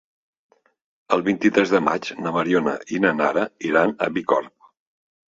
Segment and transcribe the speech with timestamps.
[1.17, 4.69] El vint-i-tres de maig na Mariona i na Nara iran a Bicorb.